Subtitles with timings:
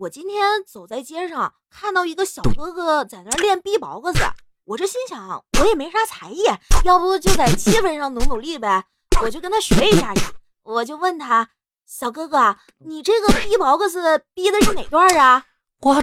[0.00, 4.18] 我今天走在街上，看到一个小哥哥在那练 B-box，
[4.64, 6.44] 我这心想，我也没啥才艺，
[6.84, 8.86] 要不就在气氛上努努力呗。
[9.20, 10.22] 我就跟他学一下去，
[10.62, 11.50] 我就问他，
[11.86, 15.44] 小哥哥，你这个 B-box 逼的是哪段啊？
[15.80, 16.02] 哇，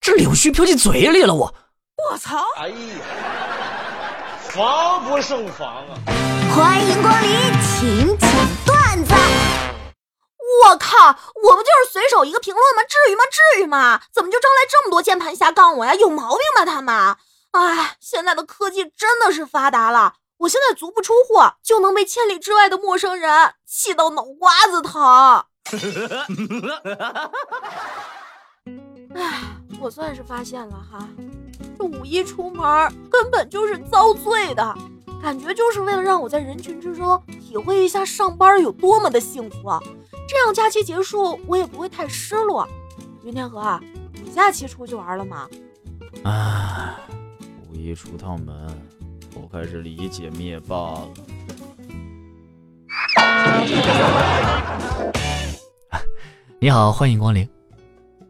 [0.00, 1.54] 这柳絮飘进嘴里了，我，
[2.10, 2.38] 我操！
[2.56, 2.74] 哎呀，
[4.48, 5.92] 防不胜防啊！
[6.56, 8.30] 欢迎光临，请讲
[8.64, 9.14] 段子。
[11.00, 11.18] 我靠！
[11.42, 12.82] 我不就是随手一个评论吗？
[12.82, 13.24] 至于吗？
[13.30, 14.00] 至于吗？
[14.12, 15.94] 怎么就招来这么多键盘侠杠我呀？
[15.94, 17.16] 有毛病吧他们！
[17.52, 25.44] 哎，现在的科技真的是发达了，我现在足不出户就能被千里之外的陌生人气到脑瓜子疼。
[29.14, 29.40] 哎，
[29.80, 31.08] 我算是发现了哈，
[31.78, 32.64] 这五一出门
[33.10, 34.74] 根本就是遭罪的。
[35.22, 39.78] 感觉就是为了让我在人群之中体会一下上班有多么的幸福啊，
[40.26, 42.66] 这样假期结束我也不会太失落。
[43.22, 43.78] 云天河，
[44.14, 45.46] 你假期出去玩了吗？
[46.24, 46.96] 唉，
[47.68, 48.66] 五一出趟门，
[49.34, 51.08] 我开始理解灭霸了。
[56.58, 57.48] 你好，欢迎光临，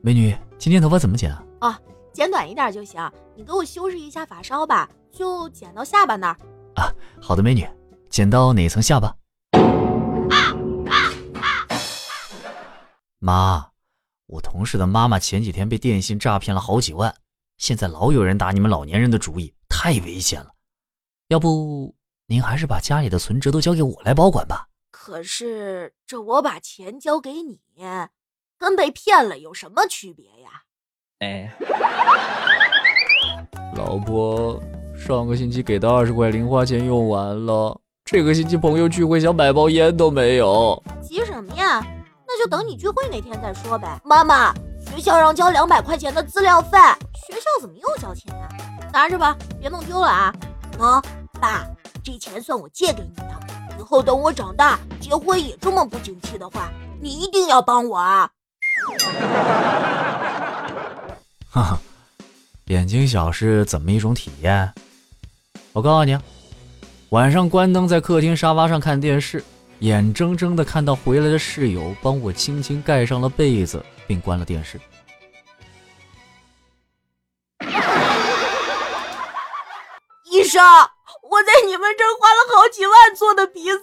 [0.02, 1.42] 美女，今天头发怎么剪啊？
[1.60, 1.74] 哦，
[2.12, 3.00] 剪短一点就行。
[3.36, 6.36] 你给我修饰一下发梢吧，就剪到下巴那儿。
[6.74, 7.68] 啊，好的，美女，
[8.08, 9.16] 剪到哪层下巴？
[13.18, 13.70] 妈，
[14.26, 17.14] 我同事的妈妈前几天被电信诈骗了好几万，
[17.58, 20.50] 现在老有人打你们老年人的主意，太危险了。
[21.28, 21.94] 要不
[22.26, 24.68] 您还是把家里的存折都交给我来保管吧？
[24.90, 27.60] 可是这我把钱交给你，
[28.58, 30.62] 跟被骗了有什么区别呀？
[31.18, 31.54] 哎，
[33.76, 34.58] 老婆。
[35.00, 40.80] 上个星期给的二十块零花钱用完了，这个星期朋友聚会想买包烟都没有。
[41.02, 41.82] 急什么呀？
[42.26, 43.98] 那就等你聚会那天再说呗。
[44.04, 46.76] 妈妈，学校让交两百块钱的资料费，
[47.26, 48.46] 学校怎么又交钱呀？
[48.92, 50.34] 拿着吧，别弄丢了啊。
[50.78, 51.02] 喏，
[51.40, 51.66] 爸，
[52.04, 53.24] 这钱算我借给你的，
[53.78, 56.70] 以后等我长大结婚也这么不景气的话，
[57.00, 58.30] 你一定要帮我啊。
[61.50, 61.80] 哈哈，
[62.66, 64.70] 眼睛小是怎么一种体验？
[65.72, 66.18] 我告诉你，
[67.10, 69.44] 晚上关灯在客厅沙发上看电视，
[69.78, 74.80] 眼睁睁的看到回来的室友帮我轻轻盖上了被子，并关了电视。
[80.32, 80.60] 医生，
[81.30, 83.78] 我在你们这儿花了好几万做的鼻子，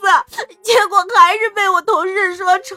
[0.61, 2.75] 结果还是被我同事说丑。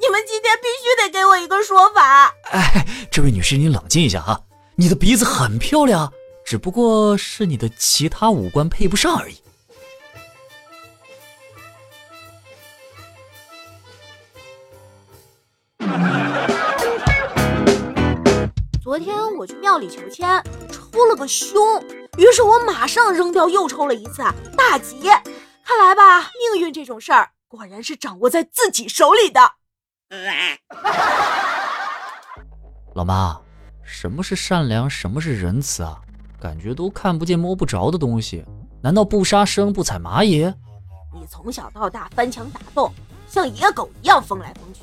[0.00, 2.34] 你们今天必须得给我一个说法。
[2.52, 4.40] 哎，这位女士，你冷静一下啊，
[4.76, 6.10] 你的鼻子很漂亮。
[6.50, 9.40] 只不过是你的其他五官配不上而已。
[18.82, 21.80] 昨天我去庙里求签，抽了个凶，
[22.18, 24.16] 于是我马上扔掉又抽了一次，
[24.56, 25.02] 大吉！
[25.64, 26.22] 看来吧，
[26.52, 29.40] 命运这种事儿果然是掌握在自己手里的。
[32.96, 33.40] 老妈，
[33.84, 34.90] 什么是善良？
[34.90, 36.02] 什么是仁慈啊？
[36.40, 38.44] 感觉都看不见摸不着的东西，
[38.80, 40.52] 难道不杀生不踩蚂蚁？
[41.12, 42.90] 你从小到大翻墙打洞，
[43.28, 44.80] 像野狗一样疯来疯去，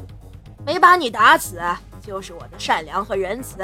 [0.65, 1.59] 没把你打死
[1.99, 3.57] 就是我的善良和仁慈。